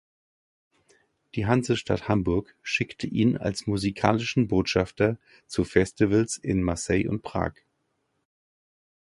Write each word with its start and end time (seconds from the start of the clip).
Die 1.35 1.45
Hansestadt 1.45 2.07
Hamburg 2.07 2.55
schickte 2.63 3.05
ihn 3.05 3.37
als 3.37 3.67
musikalischen 3.67 4.47
Botschafter 4.47 5.19
zu 5.45 5.63
Festivals 5.63 6.37
in 6.37 6.63
Marseille 6.63 7.07
und 7.07 7.21
Prag. 7.21 7.51